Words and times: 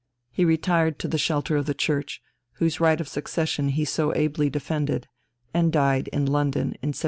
He 0.31 0.45
retired 0.45 0.97
to 0.97 1.07
the 1.07 1.19
shelter 1.19 1.55
of 1.57 1.67
the 1.67 1.75
Church 1.75 2.23
whose 2.53 2.79
right 2.79 2.99
of 2.99 3.07
succession 3.07 3.69
he 3.69 3.85
so 3.85 4.11
ably 4.15 4.49
defended, 4.49 5.07
and 5.53 5.71
died 5.71 6.07
in 6.07 6.25
London 6.25 6.61
in 6.81 6.89
1776. 6.89 6.99